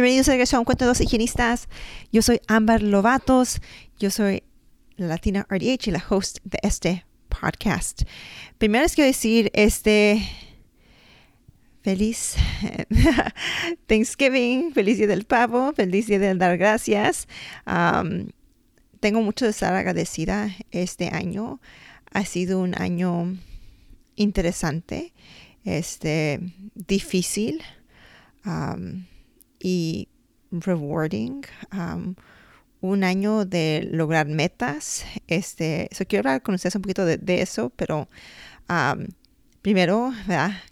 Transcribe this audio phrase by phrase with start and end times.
[0.00, 1.68] Bienvenidos a un cuento de dos higienistas.
[2.12, 3.60] Yo soy Amber Lovatos,
[3.98, 4.44] yo soy
[4.96, 8.02] la Latina RDH y la host de este podcast.
[8.58, 10.22] Primero les quiero decir, este,
[11.82, 12.36] feliz
[13.88, 17.26] Thanksgiving, feliz día del pavo, feliz día de dar gracias.
[19.00, 21.60] tengo mucho de estar agradecida este año.
[22.12, 23.36] Ha sido un año
[24.14, 25.12] interesante,
[25.64, 26.38] este,
[26.76, 27.64] difícil
[29.60, 30.08] y
[30.50, 31.42] rewarding.
[32.80, 35.04] un año de lograr metas.
[35.26, 38.08] Este, quiero hablar con ustedes un poquito de, eso, pero
[39.62, 40.12] primero,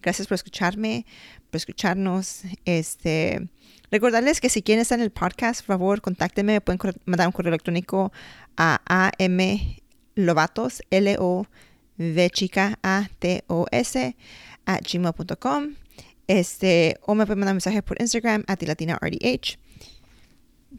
[0.03, 1.07] gracias por escucharme,
[1.51, 2.43] por escucharnos.
[2.65, 3.49] Este,
[3.91, 6.61] recordarles que si quieren estar en el podcast, por favor, contáctenme.
[6.61, 8.13] Pueden mandar un correo electrónico
[8.57, 9.11] a
[10.17, 14.17] amlovatos, L-O-V chica A-T-O-S,
[14.67, 15.86] at gmail.com.
[16.27, 19.59] Este, o me pueden mandar mensaje por Instagram, a RDH.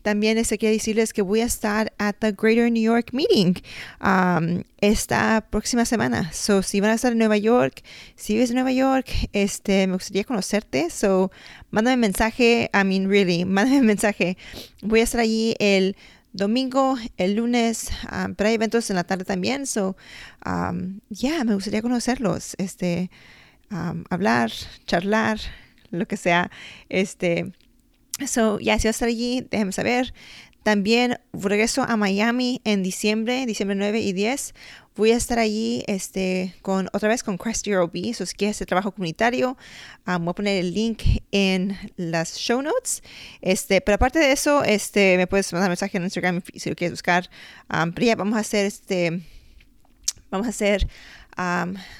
[0.01, 3.55] También este, quiero decirles que voy a estar at the Greater New York Meeting
[4.01, 6.31] um, esta próxima semana.
[6.33, 7.83] So, si van a estar en Nueva York,
[8.15, 10.89] si vives en Nueva York, este, me gustaría conocerte.
[10.89, 11.31] So,
[11.71, 12.69] mándame mensaje.
[12.73, 14.37] I mean, really, mándame mensaje.
[14.81, 15.95] Voy a estar allí el
[16.33, 19.65] domingo, el lunes, um, pero hay eventos en la tarde también.
[19.65, 19.95] So,
[20.45, 22.55] um, yeah, me gustaría conocerlos.
[22.57, 23.09] Este,
[23.69, 24.51] hablar,
[24.85, 25.39] charlar,
[25.91, 26.51] lo que sea.
[26.89, 27.51] Este,
[28.25, 30.13] so, ya si vas a estar allí, déjenme saber.
[30.63, 34.53] También regreso a Miami en diciembre, diciembre 9 y 10.
[34.97, 38.13] Voy a estar allí este, con, otra vez con Crest OB.
[38.13, 39.55] So, si quieres este trabajo comunitario,
[40.05, 43.01] voy a poner el link en las show notes.
[43.41, 46.91] Este, pero aparte de eso, este, me puedes mandar mensaje en Instagram si lo quieres
[46.91, 47.29] buscar.
[47.69, 49.21] pero ya vamos a hacer este,
[50.31, 50.85] vamos a hacer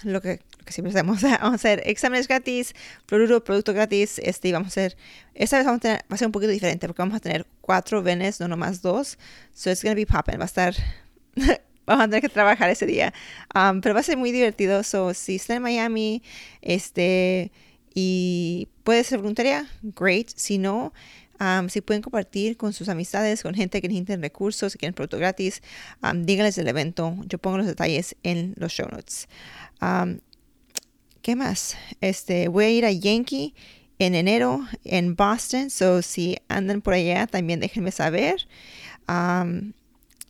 [0.03, 1.21] lo que que siempre hacemos.
[1.21, 2.75] Vamos a hacer exámenes gratis,
[3.07, 4.19] fluoruro, producto gratis.
[4.19, 4.97] Este, vamos a hacer,
[5.33, 7.47] esta vez vamos a tener, va a ser un poquito diferente porque vamos a tener
[7.61, 9.17] cuatro venes, no nomás dos.
[9.53, 10.37] So it's to be popping.
[10.37, 10.75] Va a estar,
[11.85, 13.13] vamos a tener que trabajar ese día.
[13.55, 14.83] Um, pero va a ser muy divertido.
[14.83, 16.21] So, si está en Miami,
[16.61, 17.51] este,
[17.95, 20.29] y puede ser voluntaria, great.
[20.35, 20.93] Si no,
[21.39, 25.17] Um, si pueden compartir con sus amistades, con gente que necesiten recursos, si quieren producto
[25.17, 25.61] gratis,
[26.01, 27.15] um, díganles del evento.
[27.27, 29.27] Yo pongo los detalles en los show notes.
[29.81, 30.19] Um,
[31.27, 31.75] ¿qué más?
[31.99, 33.53] Este, voy a ir a Yankee
[33.99, 38.47] en enero en Boston, so si andan por allá también déjenme saber.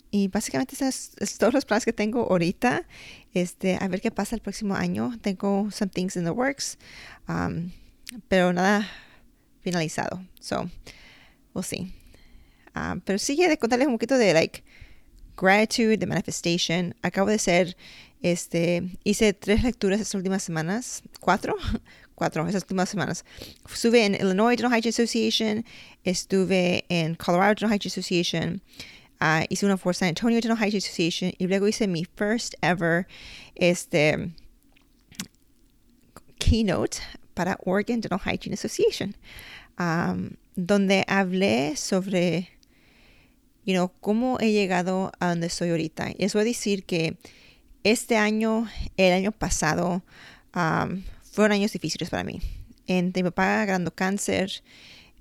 [0.09, 0.91] y básicamente son
[1.37, 2.87] todos los planes que tengo ahorita.
[3.35, 5.11] Este, a ver qué pasa el próximo año.
[5.21, 6.79] Tengo some things in the works,
[8.27, 8.89] pero nada
[9.61, 10.25] finalizado.
[10.39, 10.67] So,
[11.53, 11.93] we'll see.
[13.05, 14.63] pero sigue de contarles un poquito de like
[15.39, 16.95] gratitude, de manifestation.
[17.03, 17.77] Acabo de ser
[18.21, 21.55] este, hice tres lecturas estas últimas semanas, cuatro,
[22.15, 23.25] cuatro esas últimas semanas.
[23.71, 25.65] Estuve en Illinois Dental Hygiene Association,
[26.03, 28.61] estuve en Colorado Dental Hygiene Association,
[29.21, 33.07] uh, hice una for San Antonio Dental Hygiene Association y luego hice mi first ever
[33.55, 34.31] este,
[36.39, 36.97] keynote
[37.33, 39.15] para Oregon Dental Hygiene Association,
[40.55, 42.49] donde hablé sobre,
[43.63, 46.09] you know, cómo he llegado a donde estoy ahorita.
[46.09, 47.17] Y les voy a decir que
[47.91, 48.67] este año,
[48.97, 50.03] el año pasado,
[51.31, 52.41] fueron años difíciles para mí.
[52.85, 54.63] Entre mi papá agarrando cáncer,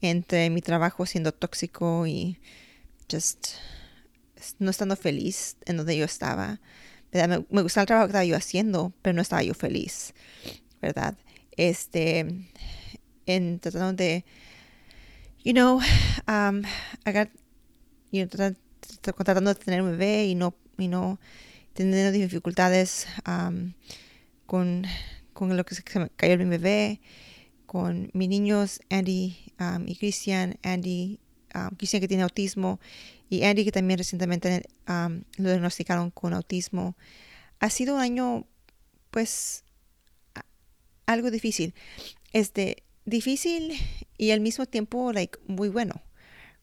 [0.00, 2.38] entre mi trabajo siendo tóxico y
[3.10, 3.49] just
[4.59, 6.60] no estando feliz en donde yo estaba.
[7.12, 10.12] Me, gustaba el trabajo que estaba yo haciendo, pero no estaba yo feliz,
[10.83, 11.16] ¿verdad?
[11.56, 12.27] Este,
[13.27, 14.24] en tratando de,
[15.45, 15.80] you know,
[16.28, 16.62] um,
[18.28, 21.19] tratando, de tener un bebé y no, y no
[21.76, 23.06] teniendo dificultades
[24.46, 24.86] con,
[25.32, 27.00] con, lo que se, cayó mi bebé,
[27.66, 29.36] con mis niños, Andy
[29.86, 31.20] y Christian, Andy,
[31.76, 32.80] Christian que tiene autismo
[33.28, 36.96] y Andy que también recientemente lo diagnosticaron con autismo.
[37.60, 38.46] Ha sido un año,
[39.10, 39.64] pues,
[41.06, 41.74] algo difícil.
[42.32, 43.72] Este, difícil
[44.18, 46.02] y al mismo tiempo, like, muy bueno,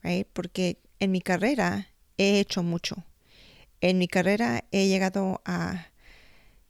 [0.02, 0.28] right?
[0.34, 1.88] Porque en mi carrera
[2.18, 3.06] he hecho mucho
[3.84, 5.88] en mi carrera he llegado a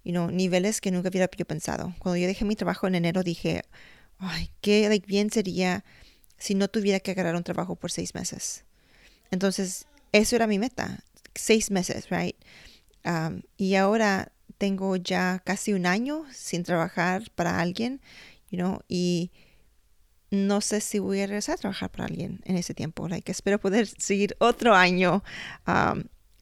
[0.04, 1.94] you know, niveles que nunca hubiera yo pensado.
[2.00, 3.62] Cuando yo dejé mi trabajo en enero dije,
[4.18, 5.86] ay, qué bien sería
[6.38, 8.65] si no tuviera que agarrar un trabajo por seis meses.
[9.30, 11.04] Entonces, eso era mi meta,
[11.36, 12.36] seis meses, right?
[13.57, 18.00] y ahora tengo ya casi un año sin trabajar para alguien,
[18.50, 19.30] you know, y
[20.31, 23.07] no sé si voy a regresar a trabajar para alguien en ese tiempo.
[23.07, 25.24] Like, espero poder seguir otro año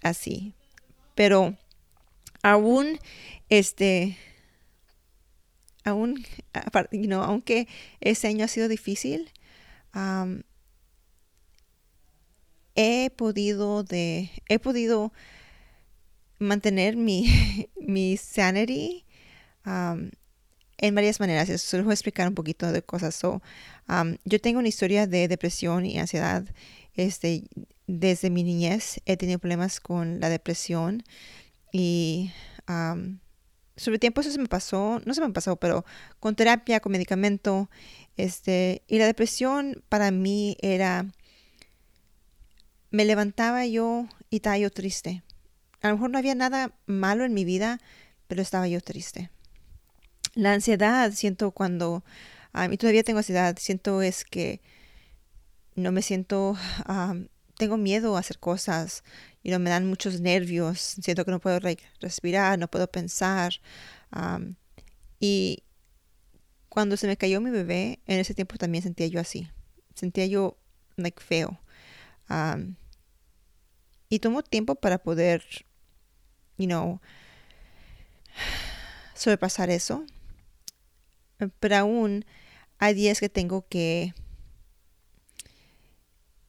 [0.01, 0.55] así.
[1.21, 1.55] Pero
[2.41, 2.97] aún,
[3.49, 4.17] este,
[5.83, 6.25] aún,
[6.91, 7.67] you know, aunque
[7.99, 9.29] ese año ha sido difícil,
[12.73, 15.13] he podido de, he podido
[16.39, 17.27] mantener mi,
[17.79, 19.05] mi sanity
[20.81, 21.47] en varias maneras.
[21.49, 23.15] Eso les voy a explicar un poquito de cosas.
[23.15, 23.41] So,
[24.25, 26.43] yo tengo una historia de depresión y ansiedad.
[26.93, 27.43] Este,
[27.87, 31.03] desde mi niñez he tenido problemas con la depresión
[31.71, 32.31] y
[33.77, 35.85] sobre tiempo eso se me pasó, no se me pasó, pero
[36.19, 37.69] con terapia, con medicamento,
[38.17, 41.05] este, y la depresión para mí era,
[42.91, 45.23] me levantaba yo y estaba yo triste.
[45.81, 47.79] A lo mejor no había nada malo en mi vida,
[48.27, 49.31] pero estaba yo triste.
[50.33, 52.03] La ansiedad, siento cuando,
[52.71, 54.61] y todavía tengo ansiedad, siento es que
[55.75, 56.57] no me siento,
[57.57, 59.03] tengo miedo a hacer cosas,
[59.43, 61.59] y no me dan muchos nervios, siento que no puedo
[61.99, 63.59] respirar, no puedo pensar.
[65.19, 65.63] y
[66.69, 69.49] cuando se me cayó mi bebé, en ese tiempo también sentía yo así,
[69.95, 70.57] sentía yo
[70.95, 71.59] like feo.
[74.09, 75.43] y tomó tiempo para poder
[76.57, 77.01] you know,
[79.15, 80.05] sobrepasar eso.
[81.59, 82.25] Pero aún
[82.79, 84.13] hay días que tengo que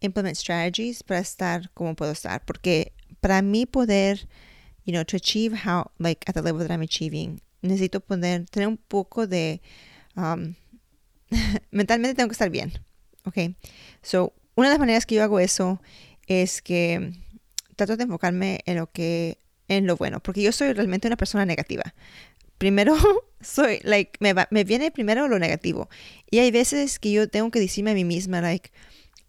[0.00, 2.44] implement strategies para estar como puedo estar.
[2.44, 4.28] Porque para mí poder,
[4.84, 8.68] you know, to achieve how, like, at the level that I'm achieving, necesito poder, tener
[8.68, 9.60] un poco de,
[10.16, 10.54] um,
[11.70, 12.72] mentalmente tengo que estar bien.
[13.24, 13.54] Ok.
[14.02, 15.80] So, una de las maneras que yo hago eso
[16.26, 17.12] es que
[17.76, 19.38] trato de enfocarme en lo que
[19.68, 21.94] en lo bueno, porque yo soy realmente una persona negativa.
[22.62, 22.94] Primero,
[23.40, 25.88] soy, like, me, me viene primero lo negativo.
[26.30, 28.70] Y hay veces que yo tengo que decirme a mí misma, like,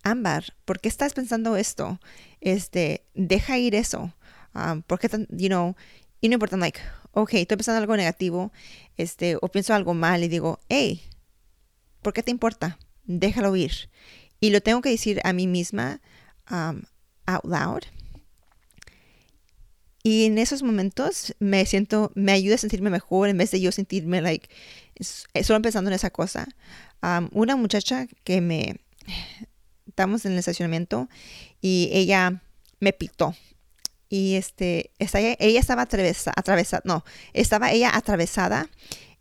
[0.04, 2.00] Ámbar, ¿por qué estás pensando esto?
[2.42, 4.14] Este, deja ir eso.
[4.54, 5.76] Um, ¿Por qué tan, you know,
[6.22, 6.80] y no importa, like,
[7.14, 8.52] ok, estoy pensando algo negativo,
[8.98, 11.02] este, o pienso algo mal y digo, hey,
[12.04, 12.78] ¿por qué te importa?
[13.06, 13.90] Déjalo ir.
[14.42, 16.02] Y lo tengo que decir a mí misma
[16.52, 16.84] um,
[17.26, 17.82] out loud
[20.04, 23.72] y en esos momentos me siento, me ayuda a sentirme mejor en vez de yo
[23.72, 24.50] sentirme like,
[25.44, 26.48] solo pensando en esa cosa.
[27.32, 28.82] una muchacha que me,
[29.88, 31.08] estamos en el estacionamiento
[31.62, 32.42] y ella
[32.82, 33.34] me pitó.
[34.10, 38.70] Y este, ella, estaba atravesada, atravesada, no, estaba ella atravesada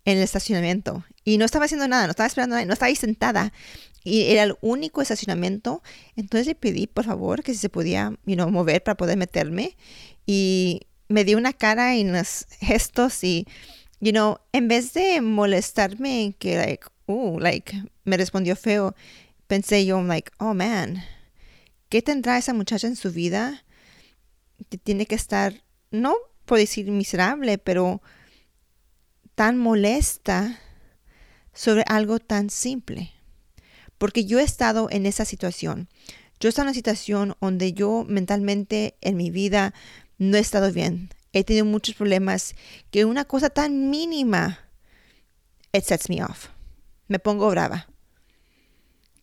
[0.05, 2.95] en el estacionamiento y no estaba haciendo nada, no estaba esperando nada, no estaba ahí
[2.95, 3.53] sentada
[4.03, 5.81] y era el único estacionamiento.
[6.15, 9.77] Entonces le pedí, por favor, que si se podía you know, mover para poder meterme
[10.25, 13.47] y me dio una cara y unos gestos y,
[13.99, 18.95] you know, en vez de molestarme que, like, uh, like, me respondió feo,
[19.47, 21.03] pensé yo, like, oh man,
[21.89, 23.63] ¿qué tendrá esa muchacha en su vida
[24.69, 26.15] que tiene que estar, no
[26.45, 28.01] por decir miserable, pero
[29.35, 30.59] tan molesta
[31.53, 33.11] sobre algo tan simple?
[34.03, 35.87] Porque yo he estado en esa situación.
[36.37, 39.73] Yo he estado en una situación donde yo mentalmente en mi vida
[40.17, 41.09] no he estado bien.
[41.31, 42.53] He tenido muchos problemas
[42.91, 44.59] que una cosa tan mínima,
[45.71, 46.49] it sets me off.
[47.07, 47.87] Me pongo brava.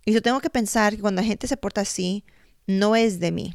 [0.06, 2.24] Y yo tengo que pensar que cuando la gente se porta así,
[2.66, 3.54] no es de mí,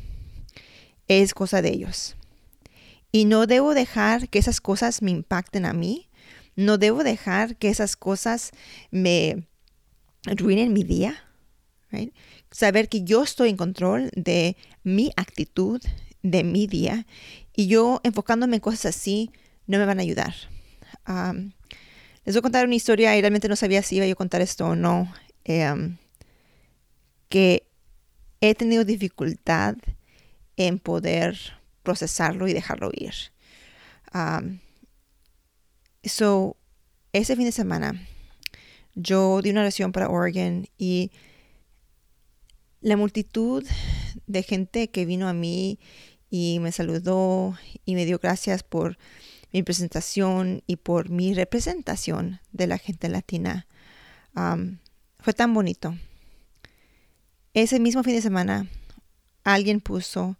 [1.07, 2.15] es cosa de ellos.
[3.11, 6.07] Y no debo dejar que esas cosas me impacten a mí.
[6.55, 8.51] No debo dejar que esas cosas
[8.91, 9.47] me
[10.27, 11.15] arruinen mi día.
[12.51, 15.81] Saber que yo estoy en control de mi actitud,
[16.23, 17.05] de mi día
[17.55, 19.31] y yo enfocándome en cosas así
[19.67, 20.33] no me van a ayudar.
[21.07, 24.41] les voy a contar una historia y realmente no sabía si iba yo a contar
[24.41, 25.11] esto o no.
[25.43, 25.97] Em,
[27.29, 27.67] que
[28.41, 29.75] he tenido dificultad
[30.57, 31.37] en poder
[31.83, 33.13] procesarlo y dejarlo ir.
[36.03, 36.57] so,
[37.13, 38.07] ese fin de semana
[38.95, 41.11] yo di una oración para Oregon y
[42.81, 43.65] la multitud
[44.25, 45.79] de gente que vino a mí
[46.29, 48.97] y me saludó y me dio gracias por
[49.51, 53.67] mi presentación y por mi representación de la gente latina.
[55.19, 55.95] fue tan bonito.
[57.53, 58.67] Ese mismo fin de semana
[59.43, 60.37] alguien puso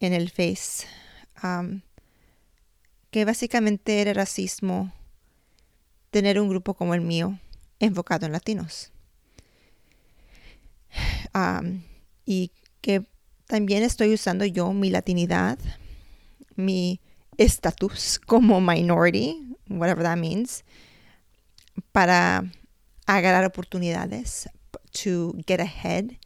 [0.00, 0.86] en el Face
[3.10, 4.92] que básicamente era racismo
[6.10, 7.38] tener un grupo como el mío
[7.80, 8.90] enfocado en latinos.
[12.24, 13.04] y que
[13.46, 15.58] también estoy usando yo mi latinidad,
[16.54, 17.00] mi
[17.36, 20.64] estatus como minority, whatever that means,
[21.92, 22.44] para
[23.06, 24.48] agarrar oportunidades,
[24.92, 26.18] to get ahead.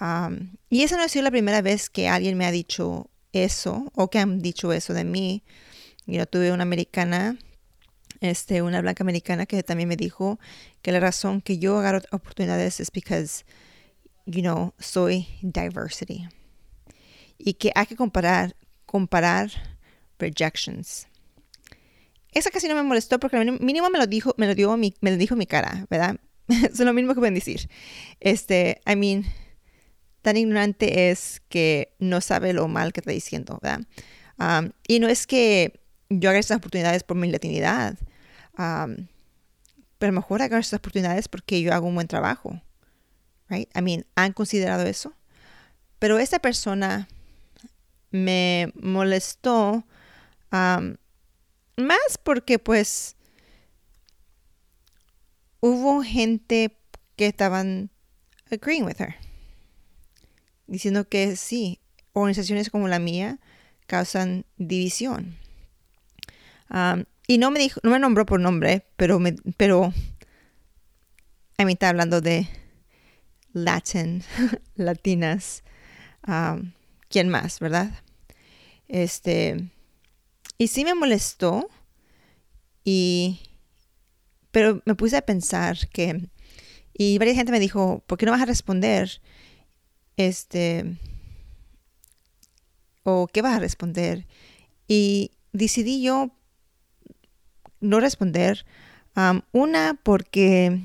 [0.00, 3.90] Um, y esa no ha sido la primera vez que alguien me ha dicho eso
[3.94, 5.42] o que han dicho eso de mí.
[6.06, 7.38] Yo tuve una americana,
[8.20, 10.38] este, una blanca americana que también me dijo
[10.82, 13.44] que la razón que yo agarro oportunidades es because,
[14.24, 16.28] you know, soy diversity.
[17.38, 18.56] Y que hay que comparar,
[18.86, 19.50] comparar
[20.18, 21.06] rejections.
[22.32, 25.10] Esa casi no me molestó porque mínimo me lo dijo, me lo dio mi, me
[25.10, 26.16] lo dijo mi cara, ¿verdad?
[26.48, 27.68] es lo mismo que pueden decir.
[28.20, 29.24] Este, I mean,
[30.22, 33.86] tan ignorante es que no sabe lo mal que está diciendo, ¿verdad?
[34.38, 37.96] Um, y no es que yo haga estas oportunidades por mi latinidad,
[38.58, 39.06] um,
[39.98, 42.60] pero mejor haga estas oportunidades porque yo hago un buen trabajo,
[43.48, 43.68] right?
[43.76, 45.14] I mean, ¿han considerado eso?
[45.98, 47.08] Pero esta persona
[48.10, 49.84] me molestó
[50.50, 53.16] más porque pues
[55.60, 56.78] hubo gente
[57.16, 57.90] que estaban
[58.50, 59.16] agreeing with her,
[60.66, 61.80] diciendo que sí,
[62.12, 63.38] organizaciones como la mía
[63.86, 65.36] causan división.
[67.26, 69.92] Y no me dijo, no me nombró por nombre, pero me, pero
[71.58, 72.48] a mí está hablando de
[73.52, 74.22] Latin,
[74.76, 75.62] latinas,
[77.08, 77.90] ¿quién más, verdad?
[78.88, 79.68] Este,
[80.58, 81.68] y sí me molestó,
[82.84, 83.40] y,
[84.50, 86.28] pero me puse a pensar que,
[86.92, 89.20] y varias gente me dijo, ¿por qué no vas a responder?
[90.16, 90.96] Este,
[93.02, 94.26] o ¿qué vas a responder?
[94.86, 96.30] Y decidí yo
[97.80, 98.64] no responder.
[99.52, 100.80] una, porque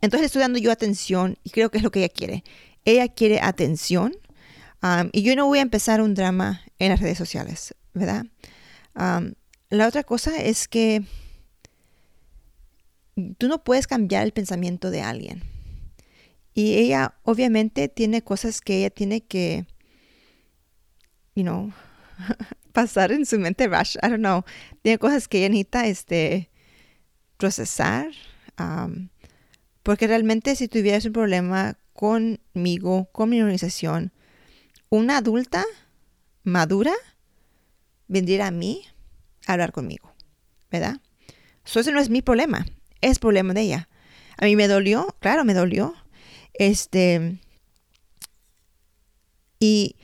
[0.00, 2.44] entonces estoy dando yo atención y creo que es lo que ella quiere.
[2.84, 4.16] Ella quiere atención
[5.12, 8.26] y yo no voy a empezar un drama en las redes sociales, ¿verdad?
[9.70, 11.04] la otra cosa es que
[13.36, 15.42] tú no puedes cambiar el pensamiento de alguien.
[16.54, 19.66] Y ella obviamente tiene cosas que ella tiene que,
[21.34, 21.72] you know,
[22.72, 23.96] pasar en su mente rush.
[24.02, 24.44] I don't know.
[24.82, 26.50] Tiene cosas que ella necesita este,
[27.36, 28.08] procesar.
[29.82, 34.12] porque realmente si tuvieras un problema conmigo, con mi organización,
[34.90, 35.64] una adulta
[36.44, 36.92] madura
[38.06, 38.84] vendría a mí
[39.46, 40.12] a hablar conmigo,
[40.70, 41.00] ¿verdad?
[41.64, 42.66] Eso ese no es mi problema,
[43.00, 43.88] es problema de ella.
[44.38, 45.94] A mí me dolió, claro, me dolió.
[46.54, 47.38] Este.
[49.58, 49.96] Y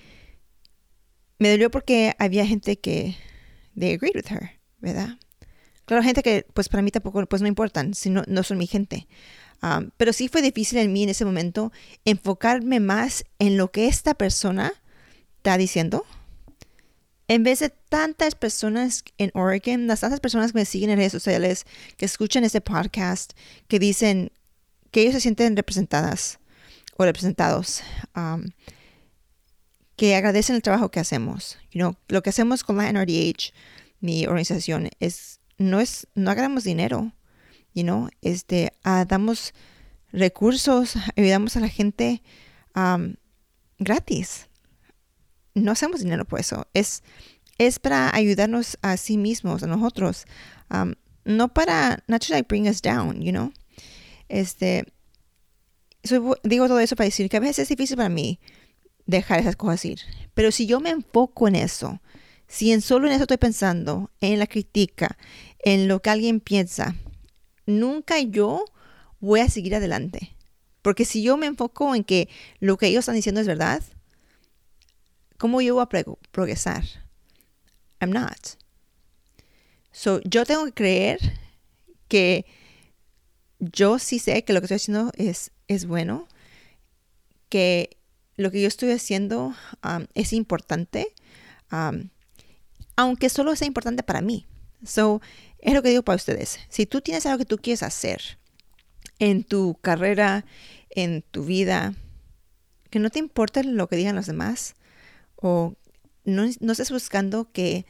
[1.39, 3.17] me dolió porque había gente que
[3.79, 5.19] they agreed with her, ¿verdad?
[5.85, 9.07] Claro, gente que pues para mí tampoco pues no importan, si no, son mi gente.
[9.63, 11.73] Um, pero sí fue difícil en mí en ese momento
[12.05, 14.73] enfocarme más en lo que esta persona
[15.39, 16.05] está diciendo
[17.29, 21.13] en vez de tantas personas en Oregon, las tantas personas que me siguen en redes
[21.13, 21.65] sociales,
[21.97, 23.33] que escuchan este podcast,
[23.67, 24.31] que dicen
[24.91, 26.39] que ellos se sienten representadas
[26.97, 27.83] o representados,
[28.15, 28.45] um,
[29.97, 31.59] que agradecen el trabajo que hacemos.
[31.71, 33.53] You know, lo que hacemos con la NRDH,
[34.01, 37.13] mi organización, es no es no agarramos dinero,
[37.75, 39.55] you know, este, uh, damos
[40.13, 42.23] recursos, ayudamos a la gente
[43.79, 44.49] gratis
[45.55, 46.67] no hacemos dinero por eso.
[46.75, 47.03] Es,
[47.59, 50.27] es para ayudarnos a sí mismos, a nosotros.
[50.71, 53.53] Um, no para, like bring us down, you know.
[54.29, 54.85] Este,
[56.43, 58.41] digo todo eso para decir que a veces es difícil para mí
[59.07, 60.01] dejar esas cosas ir.
[60.35, 62.01] Pero si yo me enfoco en eso,
[62.47, 65.17] si en solo en eso estoy pensando, en la crítica,
[65.61, 66.95] en lo que alguien piensa,
[67.67, 68.65] nunca yo
[69.21, 70.37] voy a seguir adelante.
[70.83, 72.29] Porque si yo me enfoco en que
[72.61, 73.83] lo que ellos están diciendo es verdad,
[75.39, 76.85] ¿Cómo yo voy a progresar?
[78.01, 78.57] I'm not.
[79.93, 81.19] So, yo tengo que creer
[82.09, 82.47] que
[83.59, 86.29] yo sí sé que lo que estoy haciendo es, es bueno,
[87.49, 87.99] que
[88.37, 91.09] lo que yo estoy haciendo um, es importante,
[91.73, 92.09] um,
[92.97, 94.47] aunque solo sea importante para mí.
[94.85, 95.21] So,
[95.59, 96.61] es lo que digo para ustedes.
[96.69, 98.39] Si tú tienes algo que tú quieres hacer
[99.19, 100.45] en tu carrera,
[100.91, 101.95] en tu vida,
[102.91, 104.75] que no te importe lo que digan los demás,
[105.37, 105.75] o
[106.25, 107.87] no, estés buscando que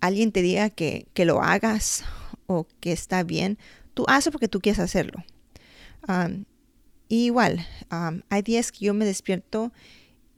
[0.00, 2.04] alguien te diga que, lo hagas
[2.46, 3.58] o que está bien.
[3.94, 5.24] Tú hazlo porque tú quieres hacerlo.
[7.16, 7.66] Igual,
[8.28, 9.72] hay días que yo me despierto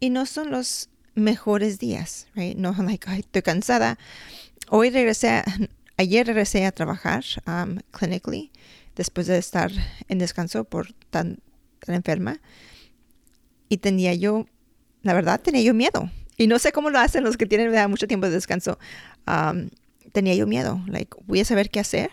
[0.01, 2.57] y no son los mejores días, right?
[2.57, 3.99] No, like, estoy cansada.
[4.69, 5.43] Hoy regresé,
[5.97, 7.25] ayer regresé a trabajar
[7.91, 8.51] clinically
[8.95, 9.71] después de estar
[10.09, 11.39] en descanso por tan,
[11.81, 12.41] tan enferma.
[13.69, 14.47] y tenía yo,
[15.03, 16.11] la verdad, tenía yo miedo.
[16.37, 18.79] Y no sé cómo lo hacen los que tienen mucho tiempo de descanso.
[19.27, 19.71] Um,
[20.13, 20.81] tenía yo miedo.
[20.87, 22.11] Like, voy a saber qué hacer.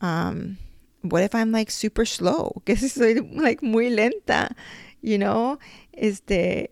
[0.00, 0.56] Um,
[1.02, 2.62] what if I'm like super slow?
[2.66, 4.54] Que si soy like muy lenta,
[5.02, 5.58] you know?
[5.92, 6.70] Este,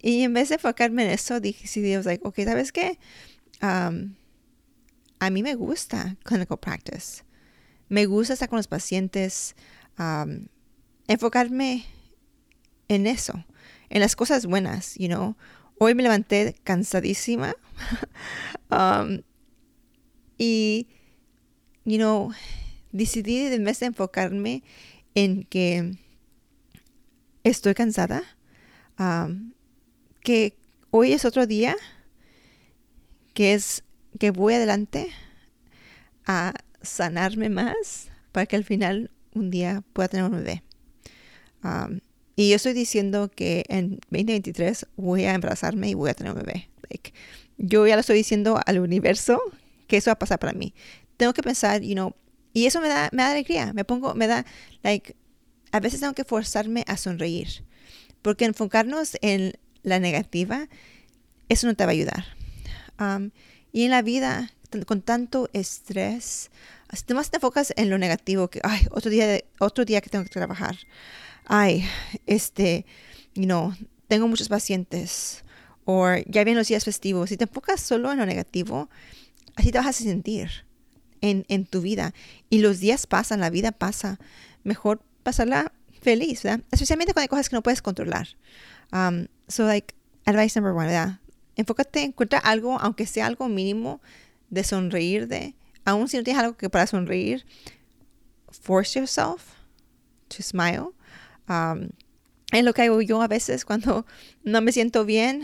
[0.00, 2.98] y en vez de enfocarme en eso, dije, sí, Dios, like, ok, ¿sabes qué?
[3.62, 4.14] Um,
[5.18, 7.24] a mí me gusta clinical practice.
[7.88, 9.56] Me gusta estar con los pacientes,
[9.98, 10.46] um,
[11.08, 11.84] enfocarme
[12.88, 13.44] en eso,
[13.88, 15.36] en las cosas buenas, you know.
[15.80, 17.54] Hoy me levanté cansadísima
[18.70, 19.22] um,
[20.36, 20.88] y,
[21.84, 22.32] you know,
[22.92, 24.62] decidí en vez de enfocarme
[25.14, 25.96] en que
[27.44, 28.22] estoy cansada,
[30.20, 30.56] que
[30.90, 31.76] hoy es otro día,
[33.34, 33.84] que es
[34.18, 35.08] que voy adelante
[36.26, 40.62] a sanarme más para que al final un día pueda tener un bebé.
[42.36, 46.38] Y yo estoy diciendo que en 2023 voy a embarazarme y voy a tener un
[46.38, 46.70] bebé.
[47.56, 49.40] yo ya lo estoy diciendo al universo
[49.88, 50.74] que eso va a pasar para mí.
[51.16, 52.14] Tengo que pensar, you know,
[52.52, 53.72] y eso me da, me da alegría.
[53.72, 54.44] Me pongo, me da,
[54.82, 55.16] like,
[55.72, 57.64] a veces tengo que forzarme a sonreír.
[58.22, 60.68] Porque enfocarnos en la negativa,
[61.48, 62.24] eso no te va a ayudar.
[62.98, 63.30] Um,
[63.72, 64.52] y en la vida,
[64.86, 66.50] con tanto estrés,
[66.92, 70.24] si más te enfocas en lo negativo, que, ay, otro día, otro día que tengo
[70.24, 70.76] que trabajar,
[71.44, 71.84] ay,
[72.26, 72.86] este,
[73.34, 73.74] you know,
[74.08, 75.44] tengo muchos pacientes,
[75.84, 78.90] o ya vienen los días festivos, si te enfocas solo en lo negativo,
[79.54, 80.67] así te vas a sentir
[81.20, 82.14] en, en tu vida.
[82.50, 84.18] Y los días pasan, la vida pasa.
[84.64, 86.64] Mejor pasarla feliz, ¿verdad?
[86.70, 88.28] Especialmente cuando hay cosas que no puedes controlar.
[88.92, 89.94] Um, so, like,
[90.24, 91.20] advice number one, ¿verdad?
[91.56, 94.00] Enfócate, encuentra algo, aunque sea algo mínimo,
[94.50, 95.54] de sonreír de.
[95.84, 97.46] Aún si no tienes algo que para sonreír,
[98.50, 99.42] force yourself
[100.28, 100.90] to smile.
[101.48, 101.88] Um,
[102.52, 104.06] es lo que hago yo a veces cuando
[104.44, 105.42] no me siento bien.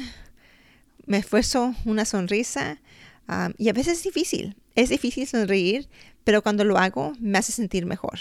[1.06, 2.80] Me esfuerzo una sonrisa.
[3.28, 4.56] Um, y a veces es difícil.
[4.74, 5.88] Es difícil sonreír,
[6.24, 8.18] pero cuando lo hago me hace sentir mejor.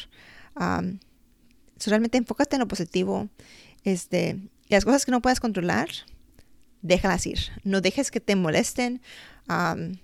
[0.55, 0.99] Um,
[1.85, 3.29] realmente enfócate en lo positivo.
[3.83, 4.39] Este,
[4.69, 5.89] las cosas que no puedes controlar,
[6.81, 7.39] déjalas ir.
[7.63, 9.01] No dejes que te molesten.
[9.49, 9.97] Um,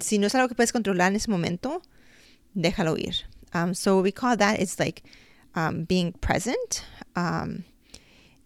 [0.00, 1.82] si no es algo que puedes controlar en ese momento,
[2.54, 3.14] déjalo ir.
[3.54, 5.02] Um, so we call that it's like
[5.54, 6.84] um, being present.
[7.14, 7.64] Um,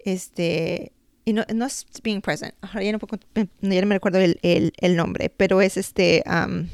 [0.05, 0.93] este,
[1.25, 2.55] y no, no es being present.
[2.75, 6.23] ya no, puedo, ya no me recuerdo el, el, el, nombre, pero es este.
[6.27, 6.69] Um,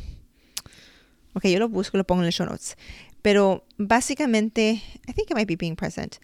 [1.34, 2.76] ok, yo lo busco, lo pongo en los show notes.
[3.22, 6.18] Pero básicamente, I think it might be being present.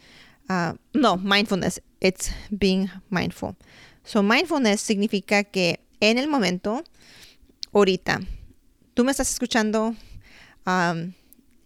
[0.49, 1.81] Uh, no, mindfulness.
[2.01, 3.57] It's being mindful.
[4.05, 6.83] So, mindfulness significa que en el momento,
[7.73, 8.21] ahorita,
[8.95, 9.95] tú me estás escuchando,
[10.67, 11.15] um,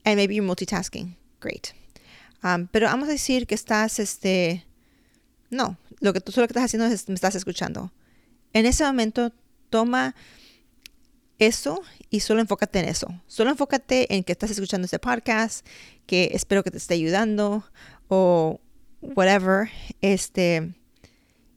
[0.05, 1.16] and maybe you're multitasking.
[1.40, 1.72] Great.
[2.42, 4.64] Um, pero vamos a decir que estás, este,
[5.50, 7.92] no, lo que tú solo que estás haciendo es me estás escuchando.
[8.52, 9.33] En ese momento,
[9.70, 10.14] toma
[11.46, 13.09] eso y solo enfócate en eso.
[13.26, 15.66] Solo enfócate en que estás escuchando este podcast,
[16.07, 17.64] que espero que te esté ayudando
[18.09, 18.61] o
[19.00, 19.70] whatever.
[20.00, 20.74] Este,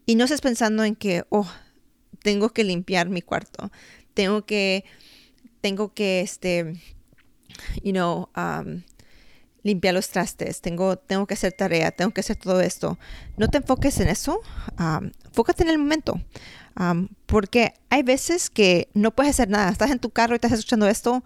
[0.05, 1.49] y no estés pensando en que, oh,
[2.21, 3.71] tengo que limpiar mi cuarto,
[4.13, 4.85] tengo que,
[5.61, 6.81] tengo que, este,
[7.83, 8.83] you know, um,
[9.63, 12.99] limpiar los trastes, tengo, tengo que hacer tarea, tengo que hacer todo esto.
[13.37, 14.41] No te enfoques en eso,
[14.79, 16.21] um, enfócate en el momento.
[16.77, 19.69] Um, porque hay veces que no puedes hacer nada.
[19.69, 21.23] Estás en tu carro y estás escuchando esto.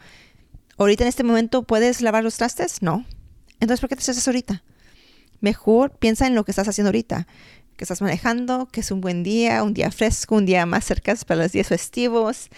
[0.78, 2.82] Ahorita en este momento puedes lavar los trastes?
[2.82, 3.06] No.
[3.60, 4.64] Entonces, ¿por qué te haces ahorita?
[5.42, 7.28] Mejor piensa en lo que estás haciendo ahorita
[7.80, 11.16] que estás manejando, que es un buen día, un día fresco, un día más cerca
[11.26, 12.50] para los días festivos,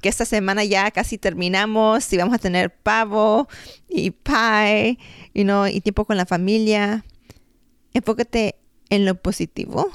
[0.00, 3.48] que esta semana ya casi terminamos y vamos a tener pavo
[3.88, 4.98] y pie,
[5.34, 7.04] you know, y tiempo con la familia.
[7.92, 8.54] Enfócate
[8.88, 9.90] en lo positivo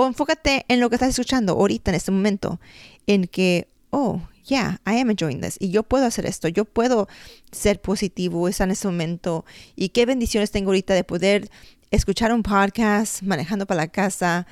[0.00, 2.58] o enfócate en lo que estás escuchando ahorita en este momento,
[3.06, 5.58] en que, oh, yeah, I am enjoying this.
[5.60, 7.06] Y yo puedo hacer esto, yo puedo
[7.52, 9.44] ser positivo en este momento.
[9.76, 11.50] Y qué bendiciones tengo ahorita de poder
[11.90, 14.46] escuchar un podcast manejando para la casa.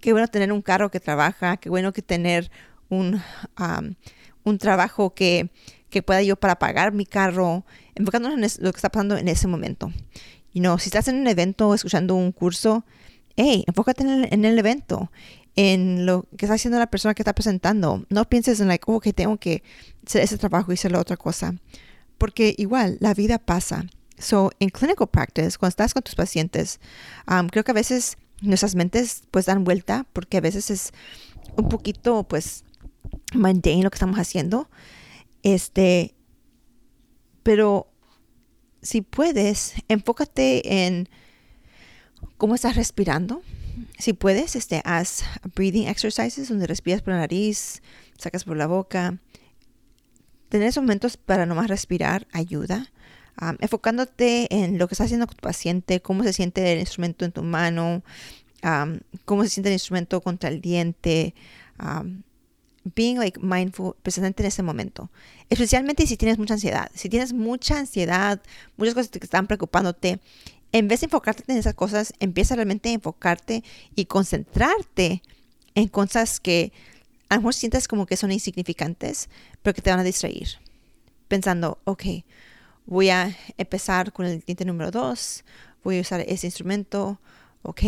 [0.00, 2.50] qué bueno tener un carro que trabaja, qué bueno que tener
[2.88, 3.20] un,
[4.44, 5.50] un trabajo que,
[5.90, 9.46] que, pueda yo para pagar mi carro, enfocándonos en lo que está pasando en ese
[9.46, 9.92] momento.
[10.54, 12.86] Y no, si estás en un evento o escuchando un curso,
[13.36, 15.10] hey, enfócate en el, en el, evento,
[15.56, 18.04] en lo que está haciendo la persona que está presentando.
[18.08, 19.62] No pienses en, like, oh, que tengo que
[20.06, 21.54] hacer ese trabajo y hacer la otra cosa.
[22.18, 23.86] Porque igual, la vida pasa.
[24.18, 26.80] So, en clinical practice, cuando estás con tus pacientes,
[27.28, 30.92] um, creo que a veces nuestras mentes pues dan vuelta porque a veces es
[31.56, 32.64] un poquito pues
[33.34, 34.68] mundane lo que estamos haciendo.
[35.42, 36.14] Este,
[37.42, 37.88] pero
[38.82, 41.08] si puedes, enfócate en
[42.36, 43.42] cómo estás respirando.
[43.98, 47.82] Si puedes, este, haz breathing exercises donde respiras por la nariz,
[48.18, 49.18] sacas por la boca.
[50.48, 52.90] Tener esos momentos para nomás respirar ayuda.
[53.60, 57.42] enfocándote en lo que está haciendo tu paciente, cómo se siente el instrumento en tu
[57.42, 58.04] mano,
[59.24, 61.34] cómo se siente el instrumento contra el diente.
[62.94, 65.10] being like mindful, presente en ese momento.
[65.48, 66.90] Especialmente si tienes mucha ansiedad.
[66.94, 68.42] Si tienes mucha ansiedad,
[68.76, 70.20] muchas cosas que están preocupándote,
[70.74, 73.62] en vez de enfocarte en esas cosas, empieza realmente a enfocarte
[73.94, 75.22] y concentrarte
[75.76, 76.72] en cosas que
[77.28, 79.28] a lo mejor sientes como que son insignificantes,
[79.62, 80.58] pero que te van a distraer.
[81.28, 82.02] Pensando, ok,
[82.86, 85.44] voy a empezar con el diente número 2,
[85.84, 87.20] voy a usar ese instrumento,
[87.62, 87.82] ok,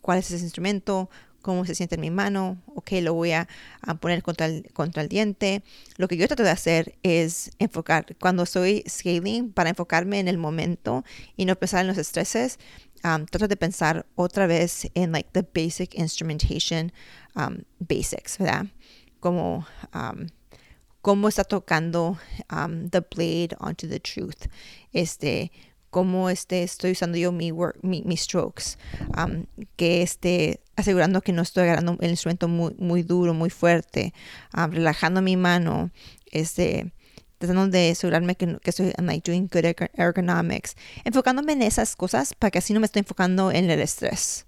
[0.00, 1.10] ¿cuál es ese instrumento?
[1.44, 3.46] Cómo se siente en mi mano, ok, lo voy a,
[4.00, 5.62] poner contra el, contra el diente.
[5.98, 10.38] Lo que yo trato de hacer es enfocar, cuando estoy scaling, para enfocarme en el
[10.38, 11.04] momento
[11.36, 12.58] y no pensar en los estreses,
[13.04, 16.90] um, trato de pensar otra vez en like the basic instrumentation
[17.36, 18.66] um, basics, ¿verdad?
[19.20, 20.26] Como um,
[21.02, 22.16] cómo está tocando
[22.90, 24.48] the blade onto the truth.
[24.94, 25.52] Este,
[25.90, 28.78] cómo este, estoy usando yo mi, work, mi, mis strokes,
[29.76, 34.12] que esté asegurando que no estoy agarrando el instrumento muy, muy duro, muy fuerte,
[34.52, 35.90] relajando mi mano,
[36.30, 36.92] este,
[37.38, 42.50] tratando de asegurarme que, que estoy like, doing good ergonomics, enfocándome en esas cosas para
[42.50, 44.46] que así no me estoy enfocando en el estrés.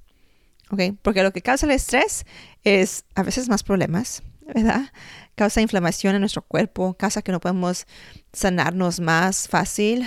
[0.70, 0.80] ¿Ok?
[1.02, 2.24] Porque lo que causa el estrés
[2.64, 4.92] es a veces más problemas, ¿verdad?
[5.36, 7.86] Causa inflamación en nuestro cuerpo, causa que no podemos
[8.32, 10.04] sanarnos más fácil,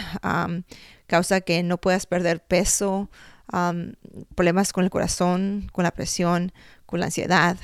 [1.08, 3.10] causa que no puedas perder peso,
[3.54, 3.94] um,
[4.36, 6.52] problemas con el corazón, con la presión,
[6.86, 7.58] con la ansiedad.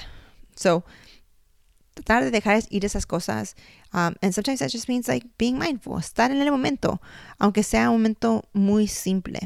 [0.56, 0.86] So,
[1.94, 3.56] tratar de dejar ir esas cosas.
[3.94, 7.02] Um, and sometimes that just means like being mindful, estar en el momento,
[7.40, 9.40] aunque sea un momento muy simple.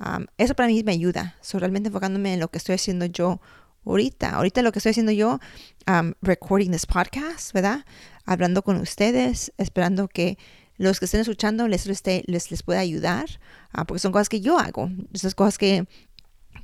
[0.00, 1.36] Um, eso para mí me ayuda.
[1.40, 3.40] So, realmente enfocándome en lo que estoy haciendo yo
[3.86, 4.30] ahorita.
[4.30, 5.38] Ahorita lo que estoy haciendo yo,
[5.86, 7.84] um, recording this podcast, ¿verdad?
[8.24, 10.38] Hablando con ustedes, esperando que
[10.76, 13.26] los que estén escuchando les, les, les pueda ayudar,
[13.72, 15.86] ah, porque son cosas que yo hago, esas cosas que,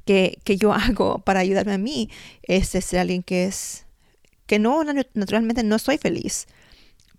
[0.05, 2.11] que, que, yo hago para ayudarme a mí,
[2.43, 3.87] es ser alguien que es,
[4.47, 4.83] que no,
[5.15, 6.47] naturalmente no soy feliz,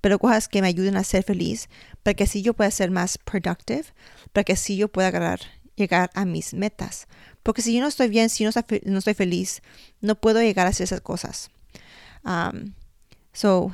[0.01, 1.69] pero cosas que me ayuden a ser feliz,
[2.03, 3.85] para que así yo pueda ser más productive,
[4.33, 5.39] para que así yo pueda agarrar,
[5.75, 7.07] llegar a mis metas.
[7.43, 8.51] Porque si yo no estoy bien, si no,
[8.85, 9.61] no estoy feliz,
[10.01, 11.49] no puedo llegar a hacer esas cosas.
[12.23, 12.73] Um,
[13.33, 13.73] so,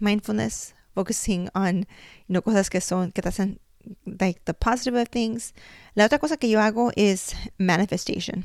[0.00, 1.86] mindfulness, focusing on
[2.28, 3.60] no cosas que son, que te hacen,
[4.04, 5.54] like the positive things.
[5.94, 8.44] La otra cosa que yo hago es manifestation.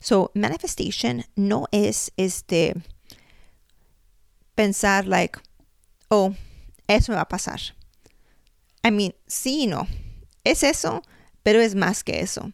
[0.00, 2.74] So, manifestation no es este
[4.54, 5.38] pensar like,
[6.08, 6.34] oh,
[6.86, 7.60] eso me va a pasar.
[8.82, 9.86] I mean, sí y no.
[10.44, 11.02] Es eso,
[11.42, 12.52] pero es más que eso.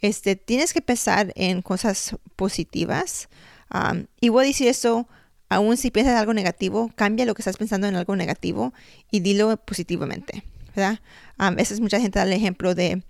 [0.00, 3.28] Este, tienes que pensar en cosas positivas.
[3.72, 5.08] Um, y voy a decir eso
[5.52, 8.72] Aún si piensas algo negativo, cambia lo que estás pensando en algo negativo
[9.10, 11.00] y dilo positivamente, ¿verdad?
[11.36, 13.02] a veces mucha gente da el ejemplo de,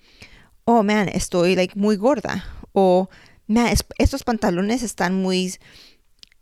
[0.65, 2.45] oh, man, estoy like muy gorda.
[2.73, 3.09] O,
[3.47, 5.55] man, estos pantalones están muy,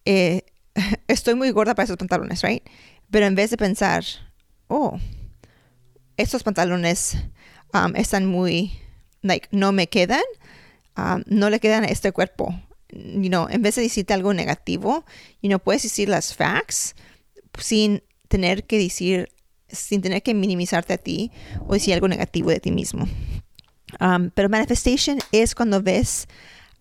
[0.06, 0.46] eh,
[1.06, 2.66] estoy muy gorda para esos pantalones, right?
[3.10, 4.02] Pero en vez de pensar,
[4.68, 4.98] oh,
[6.16, 7.18] estos pantalones
[7.94, 8.72] están muy,
[9.20, 10.22] like, no me quedan,
[11.26, 12.58] no le quedan a este cuerpo
[12.92, 15.04] you know, en vez de decirte algo negativo,
[15.42, 16.94] you know, puedes decir las facts
[17.58, 19.30] sin tener que decir,
[19.68, 21.30] sin tener que minimizarte a ti
[21.66, 23.06] o decir algo negativo de ti mismo.
[24.00, 26.28] Um, pero manifestation es cuando ves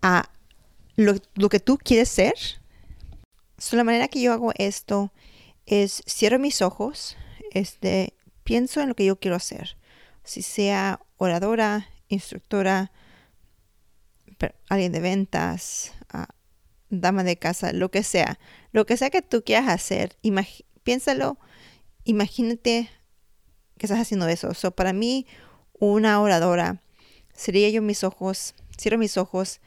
[0.02, 0.30] a
[0.96, 2.34] lo, lo, que tú quieres ser.
[3.58, 5.12] So, la manera que yo hago esto
[5.66, 7.18] es cierro mis ojos,
[7.52, 9.78] este, pienso en lo que yo quiero hacer.
[10.24, 12.92] Si sea oradora, instructora,
[14.70, 15.94] alguien de ventas,
[16.90, 18.40] dama de casa, lo que sea,
[18.72, 20.18] lo que sea que tú quieras hacer,
[20.84, 21.38] piénsalo,
[22.04, 22.90] imagínate
[23.78, 24.54] que estás haciendo eso.
[24.54, 25.26] So, para mí,
[25.80, 26.82] una oradora
[27.34, 29.62] sería yo mis ojos, cierro mis ojos,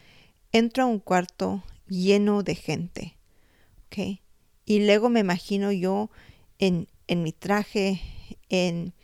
[0.52, 3.16] entro a un cuarto lleno de gente,
[3.86, 4.20] ¿ok?
[4.64, 6.10] Y luego me imagino yo
[6.58, 8.00] en, en mi traje,
[8.48, 8.94] en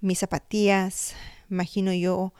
[0.00, 1.14] mis zapatillas,
[1.50, 2.32] imagino yo,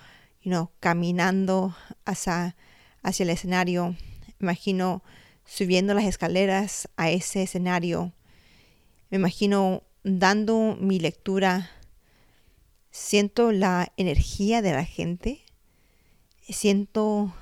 [0.43, 2.57] you know, caminando hacia,
[3.03, 3.97] hacia el escenario,
[4.41, 5.03] imagino
[5.45, 8.13] subiendo las escaleras a ese escenario.
[9.11, 11.71] Me imagino dando mi lectura.
[12.91, 15.43] Siento la energía de la gente.
[16.49, 17.33] Siento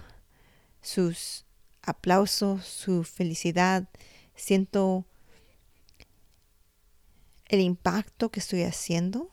[0.82, 1.44] sus
[1.82, 3.88] aplausos, su felicidad.
[4.34, 5.06] Siento
[7.46, 9.28] el impacto que estoy haciendo.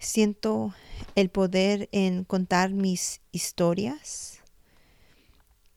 [0.00, 0.74] siento
[1.16, 4.37] el poder en contar mis historias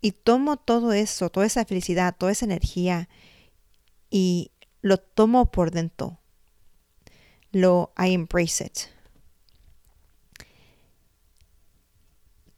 [0.01, 3.07] y tomo todo eso, toda esa felicidad, toda esa energía
[4.09, 6.19] y lo tomo por dentro.
[7.51, 8.79] Lo I embrace it.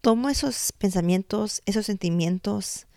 [0.02, 2.88] Tomo esos pensamientos, esos sentimientos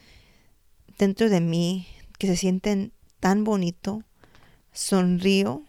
[0.99, 1.87] dentro de mí
[2.19, 4.03] que se sienten tan bonito,
[4.73, 5.65] sonrío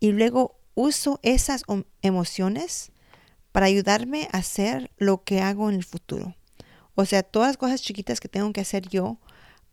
[0.00, 1.62] y luego uso esas
[2.02, 2.92] emociones
[3.56, 6.36] para ayudarme a hacer lo que hago en el futuro.
[6.94, 9.18] O sea, todas las cosas chiquitas que tengo que hacer yo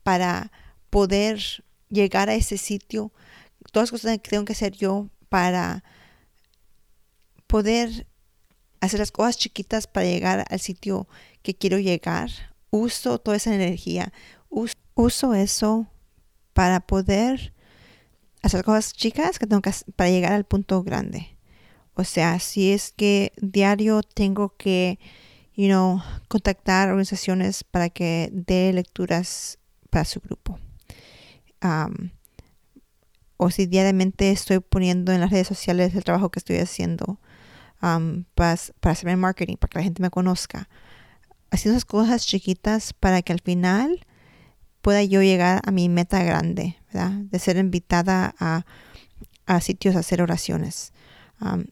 [0.04, 0.54] para
[0.90, 3.12] poder llegar a ese sitio,
[3.74, 5.84] todas las cosas que tengo que hacer yo para
[7.46, 8.08] poder
[8.80, 11.10] hacer las cosas chiquitas para llegar al sitio
[11.42, 12.30] que quiero llegar.
[12.70, 14.14] Uso toda esa energía,
[14.96, 15.88] uso, eso
[16.54, 17.54] para poder
[18.44, 21.33] hacer cosas chicas que tengo que hacer para llegar al punto grande.
[21.96, 25.00] O sea, si es que diario tengo que,
[25.56, 30.60] you know, contactar organizaciones para que dé lecturas para su grupo.
[33.38, 37.20] o si diariamente estoy poniendo en las redes sociales el trabajo que estoy haciendo
[37.80, 40.70] para, para hacer marketing, para que la gente me conozca.
[41.52, 44.06] Haciendo esas cosas chiquitas para que al final
[44.82, 47.12] pueda yo llegar a mi meta grande, ¿verdad?
[47.12, 50.93] De ser invitada a sitios a hacer oraciones.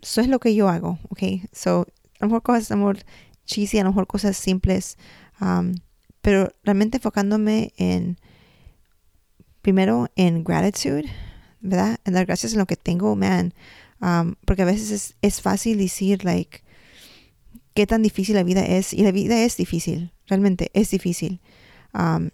[0.01, 1.23] Eso es lo que yo hago, ¿ok?
[1.51, 1.87] So,
[2.19, 2.99] a lo mejor cosas, amor
[3.45, 4.97] cheesy, a lo mejor cosas simples,
[6.21, 8.17] pero realmente enfocándome en,
[9.61, 11.05] primero en gratitude,
[11.61, 11.99] ¿verdad?
[12.05, 13.53] En dar gracias en lo que tengo, man.
[14.01, 16.63] Um, porque a veces es, fácil decir, like,
[17.75, 18.93] qué tan difícil la vida es.
[18.93, 21.39] Y la vida es difícil, realmente es difícil.
[21.93, 22.31] Um,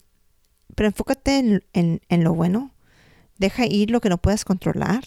[0.75, 2.71] pero enfócate en, lo bueno.
[3.37, 5.03] Deja ir lo que no puedas controlar.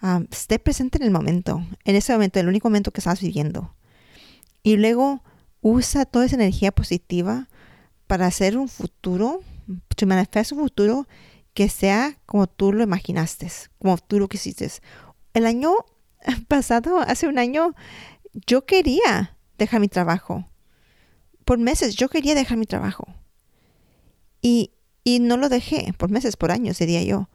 [0.00, 3.74] Um, esté presente en el momento, en ese momento, el único momento que estás viviendo.
[4.62, 5.22] Y luego
[5.60, 7.48] usa toda esa energía positiva
[8.06, 9.40] para hacer un futuro,
[9.96, 11.08] to manifestar un futuro
[11.52, 14.70] que sea como tú lo imaginaste, como tú lo quisiste
[15.38, 15.72] el año
[16.48, 17.74] pasado, hace un año,
[18.46, 20.48] yo quería dejar mi trabajo.
[21.44, 23.06] Por meses yo quería dejar mi trabajo.
[24.42, 27.28] Y, y no lo dejé, por meses, por años, diría yo.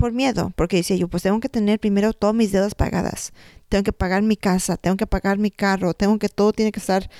[0.00, 3.34] Por miedo, porque decía yo, pues tengo que tener primero todas mis deudas pagadas.
[3.68, 6.80] Tengo que pagar mi casa, tengo que pagar mi carro, tengo que todo tiene que
[6.80, 7.10] estar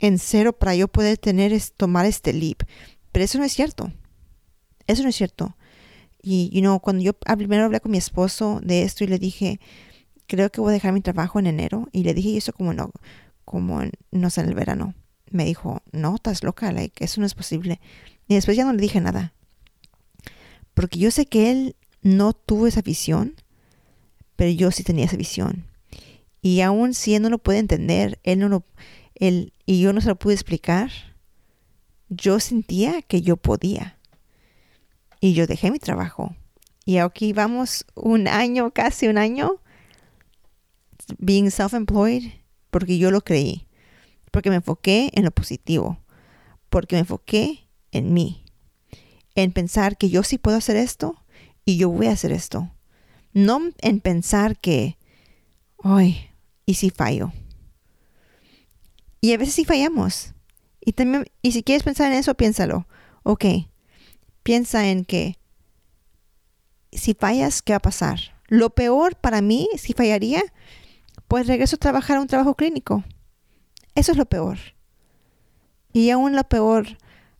[0.00, 2.62] en cero para yo poder tener, tomar este leap.
[3.12, 3.92] Pero eso no es cierto.
[4.86, 5.54] Eso no es cierto.
[6.22, 9.60] Y, you know, cuando yo primero hablé con mi esposo de esto y le dije,
[10.26, 11.90] creo que voy a dejar mi trabajo en enero.
[11.92, 12.90] Y le dije eso como no,
[13.44, 14.94] como no sé, en el verano.
[15.30, 17.82] Me dijo, no, estás loca, like, eso no es posible.
[18.28, 19.34] Y después ya no le dije nada.
[20.72, 23.34] Porque yo sé que él no tuvo esa visión,
[24.36, 25.66] pero yo sí tenía esa visión.
[26.42, 28.64] Y aún si él no lo puede entender, él no lo,
[29.14, 30.90] él, y yo no se lo pude explicar,
[32.08, 33.98] yo sentía que yo podía.
[35.20, 36.34] Y yo dejé mi trabajo.
[36.86, 39.60] Y aquí vamos un año, casi un año,
[41.18, 42.32] being self-employed,
[42.70, 43.66] porque yo lo creí.
[44.30, 45.98] Porque me enfoqué en lo positivo.
[46.70, 48.44] Porque me enfoqué en mí.
[49.34, 51.19] En pensar que yo sí puedo hacer esto
[51.70, 52.70] y yo voy a hacer esto.
[53.32, 54.98] No en pensar que,
[55.82, 56.30] ay,
[56.66, 57.32] ¿y si fallo?
[59.20, 60.34] Y a veces sí fallamos.
[60.80, 62.88] Y también, y si quieres pensar en eso, piénsalo.
[63.22, 63.44] Ok,
[64.42, 65.38] piensa en que
[66.90, 68.18] si fallas, ¿qué va a pasar?
[68.48, 70.42] Lo peor para mí, si fallaría,
[71.28, 73.04] pues regreso a trabajar a un trabajo clínico.
[73.94, 74.58] Eso es lo peor.
[75.92, 76.98] Y aún lo peor,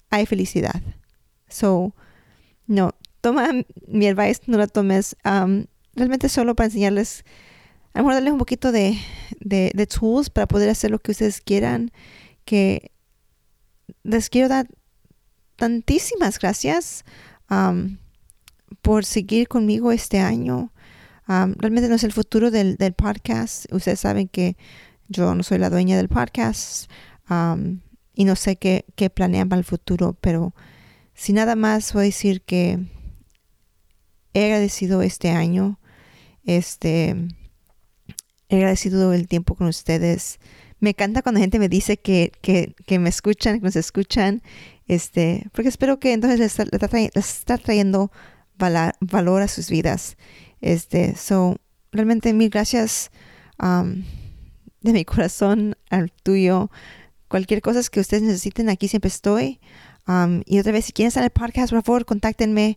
[0.09, 0.83] hay felicidad.
[1.49, 1.95] So,
[2.69, 3.51] no, toma
[3.87, 5.17] mi advice, no la tomes.
[5.25, 7.25] Um, realmente solo para enseñarles,
[7.93, 8.99] a lo mejor darles un poquito de,
[9.41, 11.91] de, tools para poder hacer lo que ustedes quieran.
[12.45, 12.93] Que
[14.03, 14.69] les quiero dar
[15.57, 17.05] tantísimas gracias
[18.83, 20.73] por seguir conmigo este año.
[21.27, 23.67] realmente no es el futuro del, podcast.
[23.73, 24.57] Ustedes saben que
[25.09, 26.91] yo no soy la dueña del podcast
[28.15, 30.55] y no sé qué, qué planean para el futuro, pero
[31.15, 32.79] sin nada más voy a decir que
[34.35, 35.79] he agradecido este año,
[36.45, 37.17] este,
[38.49, 40.39] he agradecido el tiempo con ustedes.
[40.79, 44.43] Me encanta cuando gente me dice que, que, que me escuchan, que nos escuchan
[44.91, 46.59] este, porque espero que entonces les,
[47.15, 48.11] está, trayendo
[48.59, 50.17] valor a sus vidas.
[50.61, 51.59] Este, so,
[51.93, 53.13] realmente mil gracias
[53.63, 54.03] um,
[54.81, 56.73] de mi corazón al tuyo.
[57.29, 59.61] Cualquier cosa que ustedes necesiten, aquí siempre estoy.
[60.09, 62.77] Um, y otra vez, si quieren estar en el podcast, por favor, contáctenme